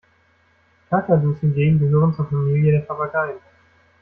[0.89, 3.37] Kakadus hingegen gehören zur Familie der Papageien.